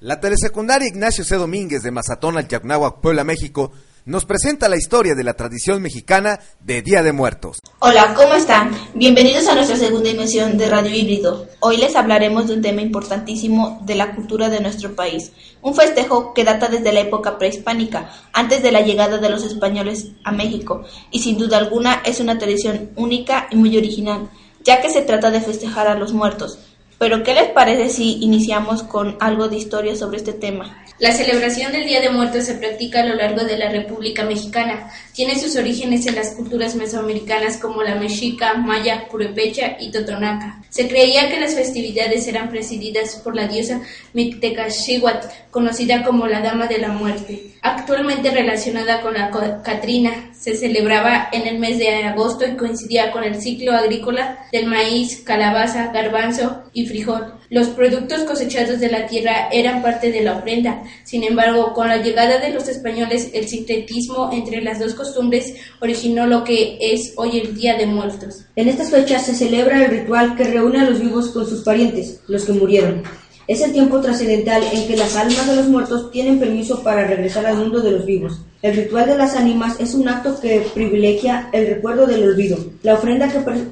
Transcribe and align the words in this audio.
La 0.00 0.20
telesecundaria 0.20 0.88
Ignacio 0.88 1.24
C. 1.24 1.36
Domínguez 1.36 1.82
de 1.82 1.90
Mazatón, 1.90 2.36
Alchacnáhuac, 2.36 3.00
Puebla, 3.00 3.24
México, 3.24 3.72
nos 4.04 4.26
presenta 4.26 4.68
la 4.68 4.76
historia 4.76 5.14
de 5.14 5.24
la 5.24 5.32
tradición 5.32 5.80
mexicana 5.80 6.38
de 6.60 6.82
Día 6.82 7.02
de 7.02 7.12
Muertos. 7.12 7.60
Hola, 7.78 8.12
¿cómo 8.14 8.34
están? 8.34 8.72
Bienvenidos 8.92 9.48
a 9.48 9.54
nuestra 9.54 9.78
segunda 9.78 10.10
emisión 10.10 10.58
de 10.58 10.68
Radio 10.68 10.94
Híbrido. 10.94 11.46
Hoy 11.60 11.78
les 11.78 11.96
hablaremos 11.96 12.46
de 12.46 12.54
un 12.56 12.60
tema 12.60 12.82
importantísimo 12.82 13.80
de 13.86 13.94
la 13.94 14.14
cultura 14.14 14.50
de 14.50 14.60
nuestro 14.60 14.94
país, 14.94 15.32
un 15.62 15.74
festejo 15.74 16.34
que 16.34 16.44
data 16.44 16.68
desde 16.68 16.92
la 16.92 17.00
época 17.00 17.38
prehispánica, 17.38 18.10
antes 18.34 18.62
de 18.62 18.72
la 18.72 18.82
llegada 18.82 19.16
de 19.16 19.30
los 19.30 19.44
españoles 19.44 20.08
a 20.24 20.30
México, 20.30 20.84
y 21.10 21.20
sin 21.20 21.38
duda 21.38 21.56
alguna 21.56 22.02
es 22.04 22.20
una 22.20 22.36
tradición 22.36 22.90
única 22.96 23.48
y 23.50 23.56
muy 23.56 23.74
original, 23.78 24.28
ya 24.62 24.82
que 24.82 24.90
se 24.90 25.00
trata 25.00 25.30
de 25.30 25.40
festejar 25.40 25.88
a 25.88 25.94
los 25.94 26.12
muertos. 26.12 26.58
Pero 26.98 27.22
¿qué 27.22 27.34
les 27.34 27.50
parece 27.50 27.90
si 27.90 28.22
iniciamos 28.22 28.82
con 28.82 29.16
algo 29.20 29.48
de 29.48 29.56
historia 29.56 29.94
sobre 29.96 30.16
este 30.16 30.32
tema? 30.32 30.82
La 30.98 31.12
celebración 31.12 31.72
del 31.72 31.84
Día 31.84 32.00
de 32.00 32.08
Muertos 32.08 32.44
se 32.44 32.54
practica 32.54 33.00
a 33.00 33.04
lo 33.06 33.16
largo 33.16 33.44
de 33.44 33.58
la 33.58 33.68
República 33.68 34.24
Mexicana. 34.24 34.90
Tiene 35.12 35.38
sus 35.38 35.54
orígenes 35.56 36.06
en 36.06 36.14
las 36.14 36.34
culturas 36.34 36.74
mesoamericanas 36.74 37.58
como 37.58 37.82
la 37.82 37.96
mexica, 37.96 38.54
maya, 38.54 39.06
purepecha 39.10 39.76
y 39.78 39.90
totonaca. 39.90 40.62
Se 40.70 40.88
creía 40.88 41.28
que 41.28 41.38
las 41.38 41.54
festividades 41.54 42.26
eran 42.28 42.48
presididas 42.48 43.16
por 43.16 43.36
la 43.36 43.46
diosa 43.46 43.82
Mictecaxihuatl, 44.14 45.26
conocida 45.50 46.02
como 46.02 46.26
la 46.26 46.40
Dama 46.40 46.66
de 46.66 46.78
la 46.78 46.88
Muerte. 46.88 47.55
Actualmente 47.66 48.30
relacionada 48.30 49.00
con 49.00 49.14
la 49.14 49.32
Catrina, 49.64 50.30
se 50.38 50.54
celebraba 50.56 51.30
en 51.32 51.48
el 51.48 51.58
mes 51.58 51.78
de 51.78 52.04
agosto 52.04 52.46
y 52.46 52.54
coincidía 52.54 53.10
con 53.10 53.24
el 53.24 53.42
ciclo 53.42 53.72
agrícola 53.72 54.38
del 54.52 54.66
maíz, 54.66 55.22
calabaza, 55.24 55.90
garbanzo 55.90 56.62
y 56.72 56.86
frijol. 56.86 57.34
Los 57.50 57.66
productos 57.70 58.22
cosechados 58.22 58.78
de 58.78 58.88
la 58.88 59.08
tierra 59.08 59.48
eran 59.50 59.82
parte 59.82 60.12
de 60.12 60.20
la 60.20 60.36
ofrenda. 60.36 60.84
Sin 61.02 61.24
embargo, 61.24 61.72
con 61.72 61.88
la 61.88 61.96
llegada 61.96 62.38
de 62.38 62.50
los 62.50 62.68
españoles, 62.68 63.30
el 63.34 63.48
sincretismo 63.48 64.30
entre 64.32 64.62
las 64.62 64.78
dos 64.78 64.94
costumbres 64.94 65.54
originó 65.80 66.28
lo 66.28 66.44
que 66.44 66.78
es 66.80 67.14
hoy 67.16 67.40
el 67.40 67.56
Día 67.56 67.76
de 67.76 67.86
Muertos. 67.86 68.44
En 68.54 68.68
estas 68.68 68.92
fechas 68.92 69.26
se 69.26 69.34
celebra 69.34 69.84
el 69.84 69.90
ritual 69.90 70.36
que 70.36 70.44
reúne 70.44 70.82
a 70.82 70.88
los 70.88 71.00
vivos 71.00 71.30
con 71.30 71.44
sus 71.44 71.62
parientes, 71.62 72.20
los 72.28 72.44
que 72.44 72.52
murieron. 72.52 73.02
Es 73.48 73.60
el 73.60 73.72
tiempo 73.72 74.00
trascendental 74.00 74.60
en 74.72 74.88
que 74.88 74.96
las 74.96 75.14
almas 75.14 75.46
de 75.46 75.54
los 75.54 75.68
muertos 75.68 76.10
tienen 76.10 76.40
permiso 76.40 76.82
para 76.82 77.06
regresar 77.06 77.46
al 77.46 77.56
mundo 77.56 77.80
de 77.80 77.92
los 77.92 78.04
vivos. 78.04 78.40
El 78.60 78.74
ritual 78.74 79.06
de 79.06 79.16
las 79.16 79.36
ánimas 79.36 79.78
es 79.78 79.94
un 79.94 80.08
acto 80.08 80.40
que 80.40 80.66
privilegia 80.74 81.48
el 81.52 81.68
recuerdo 81.68 82.08
del 82.08 82.24
olvido. 82.24 82.58
La 82.82 82.94
ofrenda 82.94 83.28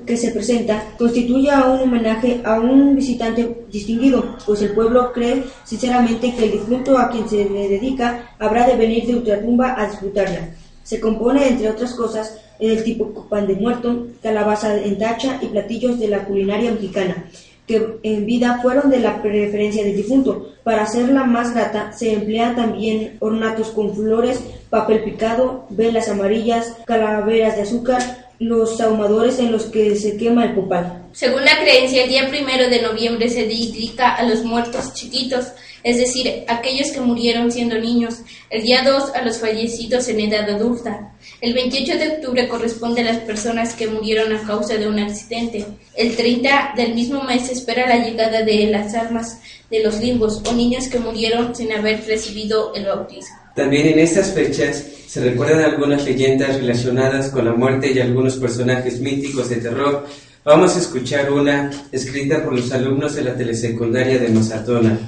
que, 0.07 0.17
se 0.17 0.31
presenta 0.31 0.81
constituye 0.97 1.51
un 1.53 1.81
homenaje 1.81 2.41
a 2.45 2.61
un 2.61 2.95
visitante 2.95 3.65
distinguido, 3.73 4.37
pues 4.47 4.63
el 4.63 4.75
pueblo 4.75 5.13
cree 5.13 5.43
sinceramente 5.65 6.33
que 6.33 6.45
el 6.45 6.53
difunto 6.53 6.97
a 6.97 7.11
quien 7.11 7.29
se 7.29 7.45
le 7.45 7.69
dedica 7.69 8.31
habrá 8.39 8.69
de 8.69 8.77
venir 8.77 9.09
de 9.09 9.17
ultratumba 9.17 9.75
a 9.77 9.89
disfrutarla. 9.89 10.51
Se 10.85 11.01
compone, 11.01 11.49
entre 11.49 11.69
otras 11.69 11.95
cosas, 11.95 12.39
del 12.61 12.85
tipo 12.85 13.27
pan 13.29 13.49
de 13.49 13.57
muerto, 13.57 14.07
calabaza 14.23 14.77
en 14.77 14.99
tacha 14.99 15.41
y 15.43 15.47
platillos 15.47 15.99
de 15.99 16.07
la 16.07 16.25
culinaria 16.25 16.71
mexicana 16.71 17.25
que 17.67 17.99
en 18.03 18.27
vida 18.27 18.61
fueron 18.63 18.91
de 18.91 19.01
la 19.01 19.23
preferencia 19.23 19.85
del 19.85 19.97
difunto. 19.97 20.55
Para 20.63 20.83
hacerla 20.83 21.25
más 21.25 21.55
grata 21.55 21.93
se 21.93 22.13
emplean 22.13 22.57
también 22.57 23.17
ornatos 23.21 23.71
con 23.71 23.95
flores, 23.95 24.43
papel 24.71 25.03
picado, 25.03 25.67
velas 25.71 26.09
amarillas, 26.09 26.77
calaveras 26.85 27.57
de 27.57 27.63
azúcar, 27.63 28.24
los 28.39 28.81
ahumadores 28.81 29.39
en 29.39 29.53
los 29.53 29.65
que 29.67 29.97
se 29.97 30.17
quema 30.17 30.45
el 30.45 30.55
copal. 30.55 31.05
Según 31.13 31.45
la 31.45 31.61
creencia, 31.61 32.03
el 32.03 32.09
día 32.09 32.29
primero 32.29 32.69
de 32.69 32.83
noviembre 32.83 33.29
se 33.29 33.43
dedica 33.43 34.15
a 34.15 34.25
los 34.25 34.43
muertos 34.43 34.95
chiquitos, 34.95 35.47
es 35.85 35.99
decir, 35.99 36.45
aquellos 36.49 36.91
que 36.91 37.01
murieron 37.01 37.53
siendo 37.53 37.79
niños. 37.79 38.17
El 38.51 38.63
día 38.63 38.83
2 38.83 39.15
a 39.15 39.23
los 39.23 39.39
fallecidos 39.39 40.09
en 40.09 40.21
edad 40.21 40.49
adulta. 40.51 41.13
El 41.41 41.55
28 41.55 41.99
de 41.99 42.09
octubre 42.09 42.49
corresponde 42.49 43.03
a 43.03 43.05
las 43.05 43.19
personas 43.19 43.75
que 43.75 43.87
murieron 43.87 44.33
a 44.33 44.43
causa 44.43 44.77
de 44.77 44.89
un 44.89 44.99
accidente. 44.99 45.67
El 45.95 46.17
30 46.17 46.73
del 46.75 46.95
mismo 46.95 47.23
mes 47.23 47.47
se 47.47 47.53
espera 47.53 47.87
la 47.87 48.05
llegada 48.05 48.43
de 48.43 48.67
las 48.67 48.95
almas 48.95 49.41
de 49.71 49.85
los 49.85 50.01
limbos 50.01 50.43
o 50.49 50.53
niños 50.53 50.89
que 50.89 50.99
murieron 50.99 51.55
sin 51.55 51.73
haber 51.73 52.05
recibido 52.07 52.75
el 52.75 52.87
bautismo. 52.87 53.44
También 53.55 53.87
en 53.87 54.01
estas 54.01 54.33
fechas 54.33 54.85
se 55.07 55.23
recuerdan 55.23 55.61
algunas 55.61 56.05
leyendas 56.05 56.57
relacionadas 56.57 57.31
con 57.31 57.45
la 57.45 57.53
muerte 57.53 57.93
y 57.93 58.01
algunos 58.01 58.37
personajes 58.37 59.01
míticos 59.01 59.49
de 59.49 59.57
terror. 59.57 60.07
Vamos 60.45 60.75
a 60.75 60.81
escuchar 60.81 61.33
una 61.33 61.71
escrita 61.93 62.43
por 62.43 62.55
los 62.55 62.73
alumnos 62.73 63.15
de 63.15 63.23
la 63.23 63.37
telesecundaria 63.37 64.19
de 64.19 64.29
Mazatona. 64.29 64.99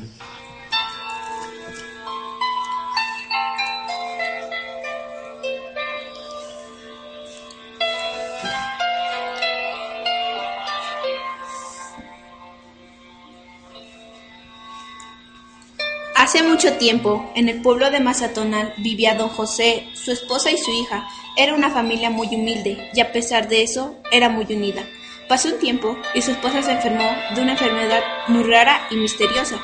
Hace 16.26 16.42
mucho 16.42 16.72
tiempo, 16.72 17.30
en 17.36 17.48
el 17.48 17.62
pueblo 17.62 17.88
de 17.88 18.00
Mazatonal 18.00 18.74
vivía 18.78 19.14
don 19.14 19.28
José, 19.28 19.86
su 19.94 20.10
esposa 20.10 20.50
y 20.50 20.58
su 20.58 20.72
hija. 20.72 21.06
Era 21.36 21.54
una 21.54 21.70
familia 21.70 22.10
muy 22.10 22.26
humilde 22.26 22.90
y 22.92 23.00
a 23.00 23.12
pesar 23.12 23.46
de 23.46 23.62
eso 23.62 23.94
era 24.10 24.28
muy 24.28 24.44
unida. 24.50 24.82
Pasó 25.28 25.50
un 25.50 25.60
tiempo 25.60 25.96
y 26.14 26.22
su 26.22 26.32
esposa 26.32 26.62
se 26.62 26.72
enfermó 26.72 27.08
de 27.36 27.42
una 27.42 27.52
enfermedad 27.52 28.02
muy 28.26 28.42
rara 28.42 28.88
y 28.90 28.96
misteriosa. 28.96 29.60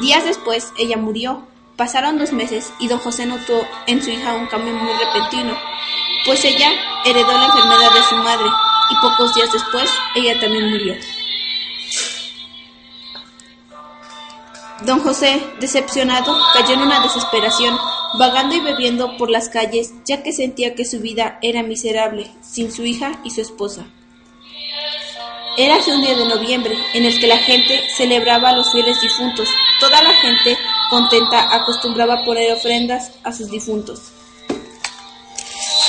Días 0.00 0.24
después 0.24 0.72
ella 0.78 0.96
murió. 0.96 1.46
Pasaron 1.76 2.16
dos 2.16 2.32
meses 2.32 2.72
y 2.80 2.88
don 2.88 3.00
José 3.00 3.26
notó 3.26 3.66
en 3.86 4.02
su 4.02 4.08
hija 4.08 4.34
un 4.34 4.46
cambio 4.46 4.72
muy 4.72 4.90
repentino, 4.94 5.58
pues 6.24 6.42
ella 6.42 6.70
heredó 7.04 7.32
la 7.32 7.44
enfermedad 7.44 7.92
de 7.92 8.02
su 8.08 8.14
madre 8.14 8.48
y 8.90 9.06
pocos 9.06 9.34
días 9.34 9.52
después 9.52 9.90
ella 10.14 10.40
también 10.40 10.70
murió. 10.70 10.94
Don 14.86 15.00
José, 15.00 15.42
decepcionado, 15.60 16.36
cayó 16.54 16.74
en 16.74 16.82
una 16.82 17.00
desesperación, 17.00 17.76
vagando 18.18 18.54
y 18.54 18.60
bebiendo 18.60 19.16
por 19.16 19.28
las 19.28 19.48
calles, 19.48 19.92
ya 20.04 20.22
que 20.22 20.32
sentía 20.32 20.74
que 20.74 20.84
su 20.84 21.00
vida 21.00 21.38
era 21.42 21.64
miserable, 21.64 22.30
sin 22.42 22.70
su 22.70 22.84
hija 22.84 23.20
y 23.24 23.30
su 23.30 23.40
esposa. 23.40 23.86
Era 25.56 25.78
un 25.88 26.02
día 26.02 26.16
de 26.16 26.28
noviembre 26.28 26.78
en 26.94 27.04
el 27.04 27.18
que 27.18 27.26
la 27.26 27.38
gente 27.38 27.80
celebraba 27.96 28.50
a 28.50 28.52
los 28.52 28.70
fieles 28.70 29.00
difuntos. 29.00 29.48
Toda 29.80 30.00
la 30.04 30.12
gente 30.12 30.56
contenta 30.88 31.52
acostumbraba 31.52 32.24
poner 32.24 32.52
ofrendas 32.52 33.10
a 33.24 33.32
sus 33.32 33.50
difuntos. 33.50 34.12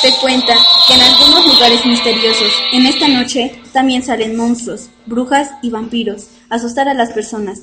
Se 0.02 0.12
cuenta 0.22 0.56
que 0.88 0.94
en 0.96 1.02
algunos 1.02 1.46
lugares 1.46 1.86
misteriosos, 1.86 2.52
en 2.74 2.88
esta 2.88 3.08
noche, 3.08 3.62
también 3.72 4.02
salen 4.02 4.36
monstruos, 4.36 4.90
brujas 5.06 5.52
y 5.62 5.70
vampiros, 5.70 6.30
a 6.50 6.56
asustar 6.56 6.88
a 6.88 6.96
las 6.96 7.12
personas. 7.12 7.60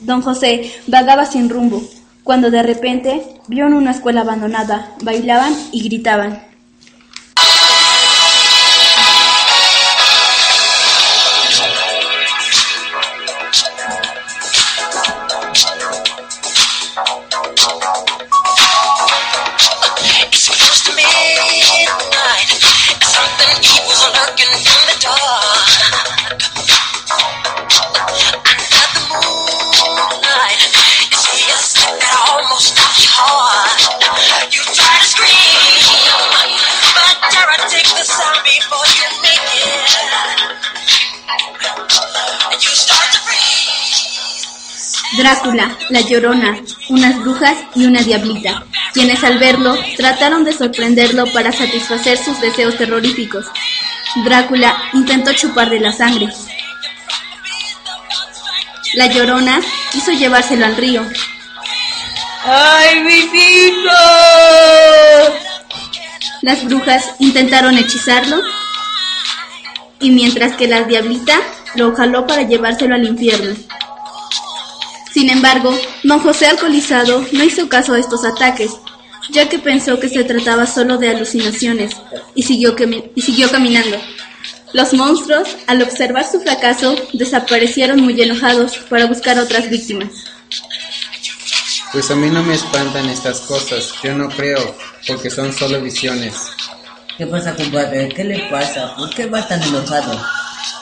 Don 0.00 0.22
José 0.22 0.72
vagaba 0.86 1.26
sin 1.26 1.48
rumbo, 1.48 1.82
cuando 2.24 2.50
de 2.50 2.62
repente 2.62 3.40
vio 3.48 3.66
en 3.66 3.74
una 3.74 3.90
escuela 3.90 4.20
abandonada, 4.20 4.94
bailaban 5.02 5.54
y 5.72 5.82
gritaban. 5.82 6.47
Drácula, 45.18 45.76
la 45.90 46.00
Llorona, 46.00 46.56
unas 46.90 47.18
brujas 47.18 47.56
y 47.74 47.86
una 47.86 48.00
diablita, 48.02 48.62
quienes 48.92 49.24
al 49.24 49.40
verlo 49.40 49.76
trataron 49.96 50.44
de 50.44 50.52
sorprenderlo 50.52 51.26
para 51.32 51.50
satisfacer 51.50 52.16
sus 52.16 52.40
deseos 52.40 52.76
terroríficos. 52.76 53.44
Drácula 54.24 54.80
intentó 54.92 55.32
chuparle 55.32 55.80
la 55.80 55.92
sangre. 55.92 56.28
La 58.94 59.08
Llorona 59.08 59.60
quiso 59.90 60.12
llevárselo 60.12 60.66
al 60.66 60.76
río. 60.76 61.04
¡Ay, 62.44 63.00
mis 63.00 63.24
hijos! 63.34 63.92
Las 66.42 66.64
brujas 66.64 67.10
intentaron 67.18 67.76
hechizarlo 67.76 68.40
y 69.98 70.12
mientras 70.12 70.52
que 70.52 70.68
la 70.68 70.82
diablita 70.82 71.40
lo 71.74 71.92
jaló 71.96 72.24
para 72.24 72.42
llevárselo 72.42 72.94
al 72.94 73.04
infierno. 73.04 73.56
Sin 75.18 75.30
embargo, 75.30 75.76
don 76.04 76.20
José 76.20 76.46
alcoholizado 76.46 77.26
no 77.32 77.42
hizo 77.42 77.68
caso 77.68 77.92
a 77.92 77.98
estos 77.98 78.24
ataques, 78.24 78.70
ya 79.30 79.48
que 79.48 79.58
pensó 79.58 79.98
que 79.98 80.08
se 80.08 80.22
trataba 80.22 80.64
solo 80.64 80.96
de 80.96 81.08
alucinaciones, 81.08 81.96
y 82.36 82.44
siguió, 82.44 82.76
y 83.16 83.20
siguió 83.20 83.50
caminando. 83.50 83.98
Los 84.72 84.94
monstruos, 84.94 85.56
al 85.66 85.82
observar 85.82 86.24
su 86.24 86.40
fracaso, 86.40 86.94
desaparecieron 87.14 88.00
muy 88.00 88.22
enojados 88.22 88.78
para 88.88 89.06
buscar 89.06 89.40
otras 89.40 89.68
víctimas. 89.68 90.10
Pues 91.90 92.08
a 92.12 92.14
mí 92.14 92.30
no 92.30 92.44
me 92.44 92.54
espantan 92.54 93.08
estas 93.08 93.40
cosas, 93.40 93.94
yo 94.04 94.14
no 94.14 94.28
creo, 94.28 94.76
porque 95.08 95.30
son 95.30 95.52
solo 95.52 95.80
visiones. 95.80 96.36
¿Qué 97.16 97.26
pasa, 97.26 97.56
compadre? 97.56 98.08
¿Qué 98.10 98.22
le 98.22 98.38
pasa? 98.48 98.94
¿Por 98.94 99.10
qué 99.10 99.26
va 99.26 99.44
tan 99.48 99.60
enojado? 99.64 100.16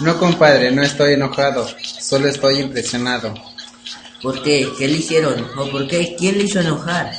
No, 0.01 0.19
compadre, 0.19 0.73
no 0.73 0.83
estoy 0.83 1.15
enojado, 1.15 1.67
solo 2.03 2.29
estoy 2.29 2.59
impresionado. 2.59 3.56
¿Por 4.23 4.43
qué? 4.43 4.69
¿Qué 4.79 4.89
le 4.89 4.99
hicieron? 4.99 5.47
¿O 5.57 5.71
por 5.71 5.87
qué? 5.87 6.17
¿Quién 6.19 6.39
le 6.39 6.45
hizo 6.45 6.61
enojar? 6.61 7.13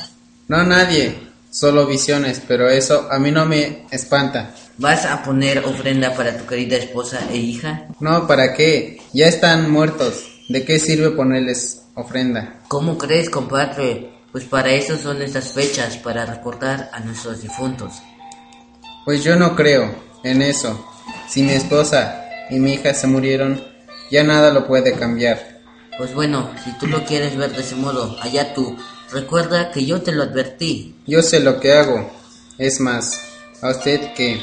No, 0.48 0.64
nadie, 0.64 1.14
solo 1.50 1.86
visiones, 1.86 2.42
pero 2.46 2.68
eso 2.68 3.08
a 3.10 3.18
mí 3.18 3.30
no 3.30 3.46
me 3.46 3.86
espanta. 3.90 4.54
¿Vas 4.78 5.04
a 5.06 5.22
poner 5.22 5.58
ofrenda 5.64 6.14
para 6.14 6.36
tu 6.36 6.46
querida 6.46 6.76
esposa 6.76 7.20
e 7.30 7.36
hija? 7.36 7.86
No, 8.00 8.26
¿para 8.26 8.54
qué? 8.54 9.00
Ya 9.12 9.26
están 9.26 9.70
muertos. 9.70 10.24
¿De 10.48 10.64
qué 10.64 10.78
sirve 10.78 11.10
ponerles 11.10 11.82
ofrenda? 11.94 12.60
¿Cómo 12.68 12.96
crees, 12.96 13.28
compadre? 13.28 14.10
Pues 14.32 14.44
para 14.44 14.70
eso 14.70 14.96
son 14.96 15.20
estas 15.20 15.52
fechas, 15.52 15.96
para 15.98 16.24
recordar 16.24 16.90
a 16.92 17.00
nuestros 17.00 17.42
difuntos. 17.42 17.94
Pues 19.04 19.24
yo 19.24 19.36
no 19.36 19.56
creo 19.56 19.94
en 20.22 20.42
eso. 20.42 20.86
Si 21.28 21.42
mi 21.42 21.52
esposa 21.52 22.24
y 22.50 22.58
mi 22.58 22.74
hija 22.74 22.94
se 22.94 23.06
murieron, 23.06 23.62
ya 24.10 24.22
nada 24.22 24.52
lo 24.52 24.66
puede 24.66 24.92
cambiar. 24.94 25.47
Pues 25.98 26.14
bueno, 26.14 26.48
si 26.62 26.70
tú 26.78 26.86
lo 26.86 27.04
quieres 27.04 27.36
ver 27.36 27.50
de 27.50 27.60
ese 27.60 27.74
modo, 27.74 28.16
allá 28.22 28.54
tú. 28.54 28.76
Recuerda 29.10 29.72
que 29.72 29.84
yo 29.84 30.00
te 30.00 30.12
lo 30.12 30.22
advertí. 30.22 30.94
Yo 31.08 31.22
sé 31.22 31.40
lo 31.40 31.58
que 31.58 31.72
hago. 31.72 32.08
Es 32.56 32.78
más, 32.78 33.20
a 33.60 33.70
usted 33.70 34.14
que 34.14 34.40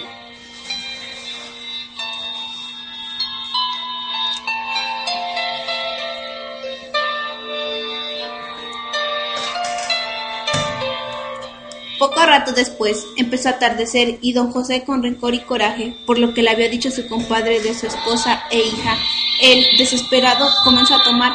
Poco 11.97 12.25
rato 12.25 12.51
después 12.51 13.05
empezó 13.15 13.47
a 13.47 13.53
atardecer 13.53 14.19
y 14.21 14.33
don 14.33 14.51
José 14.51 14.83
con 14.83 15.01
rencor 15.01 15.33
y 15.33 15.39
coraje 15.39 15.95
por 16.05 16.19
lo 16.19 16.33
que 16.33 16.43
le 16.43 16.49
había 16.49 16.69
dicho 16.69 16.91
su 16.91 17.07
compadre 17.07 17.61
de 17.61 17.73
su 17.73 17.87
esposa 17.87 18.43
e 18.51 18.59
hija, 18.59 18.97
él, 19.41 19.65
desesperado, 19.77 20.47
comenzó 20.63 20.95
a 20.95 21.03
tomar. 21.03 21.33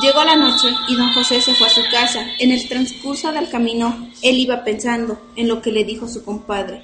Llegó 0.00 0.24
la 0.24 0.36
noche 0.36 0.74
y 0.88 0.96
don 0.96 1.12
José 1.12 1.40
se 1.40 1.54
fue 1.54 1.66
a 1.66 1.70
su 1.70 1.82
casa. 1.90 2.26
En 2.38 2.50
el 2.50 2.66
transcurso 2.68 3.30
del 3.32 3.48
camino, 3.50 4.08
él 4.22 4.38
iba 4.38 4.64
pensando 4.64 5.20
en 5.36 5.48
lo 5.48 5.60
que 5.60 5.70
le 5.70 5.84
dijo 5.84 6.08
su 6.08 6.24
compadre. 6.24 6.82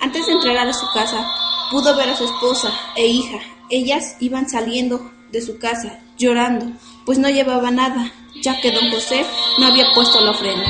Antes 0.00 0.26
de 0.26 0.32
entrar 0.32 0.56
a 0.56 0.72
su 0.72 0.86
casa, 0.92 1.26
pudo 1.70 1.96
ver 1.96 2.10
a 2.10 2.16
su 2.16 2.24
esposa 2.24 2.72
e 2.96 3.06
hija. 3.06 3.38
Ellas 3.70 4.16
iban 4.20 4.48
saliendo 4.48 5.10
de 5.30 5.40
su 5.42 5.58
casa, 5.58 6.00
llorando, 6.16 6.66
pues 7.04 7.18
no 7.18 7.28
llevaba 7.28 7.70
nada, 7.70 8.12
ya 8.42 8.60
que 8.60 8.72
don 8.72 8.90
José 8.90 9.24
no 9.58 9.66
había 9.66 9.86
puesto 9.94 10.20
la 10.20 10.30
ofrenda. 10.30 10.66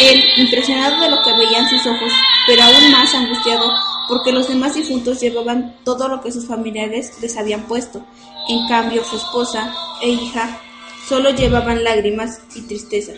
Él, 0.00 0.22
impresionado 0.36 1.00
de 1.00 1.10
lo 1.10 1.22
que 1.22 1.32
veían 1.32 1.68
sus 1.68 1.86
ojos, 1.86 2.12
pero 2.46 2.62
aún 2.62 2.90
más 2.90 3.14
angustiado 3.14 3.72
porque 4.08 4.32
los 4.32 4.48
demás 4.48 4.74
difuntos 4.74 5.20
llevaban 5.20 5.76
todo 5.84 6.08
lo 6.08 6.20
que 6.20 6.32
sus 6.32 6.46
familiares 6.46 7.12
les 7.20 7.36
habían 7.36 7.62
puesto. 7.62 8.04
En 8.48 8.66
cambio, 8.68 9.04
su 9.04 9.16
esposa 9.16 9.74
e 10.02 10.10
hija 10.10 10.60
solo 11.08 11.30
llevaban 11.30 11.84
lágrimas 11.84 12.40
y 12.54 12.62
tristeza. 12.62 13.12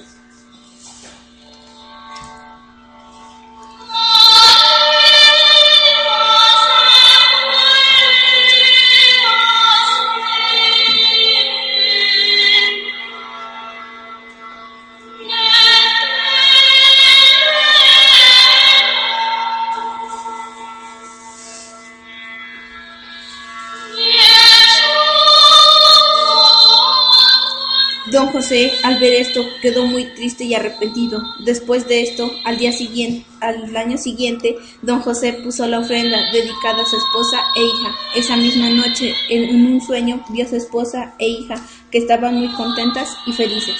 Don 28.14 28.28
José, 28.28 28.72
al 28.84 29.00
ver 29.00 29.12
esto, 29.12 29.44
quedó 29.60 29.86
muy 29.86 30.04
triste 30.14 30.44
y 30.44 30.54
arrepentido. 30.54 31.20
Después 31.40 31.88
de 31.88 32.02
esto, 32.02 32.30
al 32.44 32.58
día 32.58 32.70
siguiente, 32.70 33.26
al 33.40 33.76
año 33.76 33.98
siguiente, 33.98 34.56
don 34.82 35.00
José 35.00 35.32
puso 35.42 35.66
la 35.66 35.80
ofrenda 35.80 36.30
dedicada 36.30 36.80
a 36.80 36.86
su 36.86 36.96
esposa 36.96 37.42
e 37.56 37.62
hija. 37.64 37.96
Esa 38.14 38.36
misma 38.36 38.70
noche, 38.70 39.12
en 39.30 39.66
un 39.66 39.80
sueño, 39.80 40.24
vio 40.28 40.44
a 40.44 40.48
su 40.48 40.54
esposa 40.54 41.16
e 41.18 41.26
hija 41.26 41.56
que 41.90 41.98
estaban 41.98 42.36
muy 42.36 42.52
contentas 42.52 43.16
y 43.26 43.32
felices. 43.32 43.74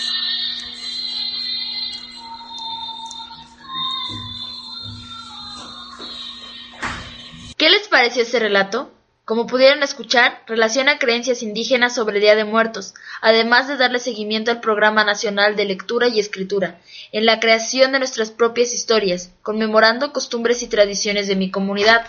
¿Qué 7.56 7.70
les 7.70 7.86
pareció 7.86 8.22
ese 8.22 8.40
relato? 8.40 8.93
Como 9.24 9.46
pudieron 9.46 9.82
escuchar, 9.82 10.42
relaciona 10.46 10.98
creencias 10.98 11.42
indígenas 11.42 11.94
sobre 11.94 12.20
Día 12.20 12.36
de 12.36 12.44
Muertos, 12.44 12.92
además 13.22 13.68
de 13.68 13.78
darle 13.78 13.98
seguimiento 13.98 14.50
al 14.50 14.60
Programa 14.60 15.02
Nacional 15.02 15.56
de 15.56 15.64
Lectura 15.64 16.08
y 16.08 16.20
Escritura, 16.20 16.78
en 17.10 17.24
la 17.24 17.40
creación 17.40 17.92
de 17.92 18.00
nuestras 18.00 18.30
propias 18.30 18.74
historias, 18.74 19.30
conmemorando 19.40 20.12
costumbres 20.12 20.62
y 20.62 20.68
tradiciones 20.68 21.26
de 21.26 21.36
mi 21.36 21.50
comunidad. 21.50 22.06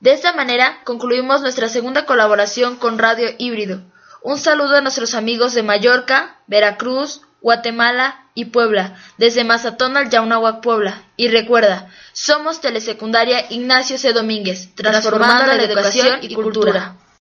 De 0.00 0.12
esta 0.12 0.34
manera 0.34 0.80
concluimos 0.84 1.40
nuestra 1.40 1.70
segunda 1.70 2.04
colaboración 2.04 2.76
con 2.76 2.98
Radio 2.98 3.30
Híbrido. 3.38 3.80
Un 4.22 4.36
saludo 4.36 4.76
a 4.76 4.80
nuestros 4.82 5.14
amigos 5.14 5.54
de 5.54 5.62
Mallorca, 5.62 6.40
Veracruz, 6.46 7.22
Guatemala 7.40 8.26
y 8.34 8.46
Puebla, 8.46 8.96
desde 9.18 9.44
Mazatón 9.44 9.96
al 9.96 10.10
Yaunahuac, 10.10 10.60
Puebla. 10.60 11.02
Y 11.16 11.28
recuerda, 11.28 11.88
somos 12.12 12.60
Telesecundaria 12.60 13.46
Ignacio 13.50 13.98
C. 13.98 14.12
Domínguez, 14.12 14.74
transformando 14.74 15.46
la 15.46 15.62
educación 15.62 16.18
y 16.22 16.34
cultura. 16.34 16.96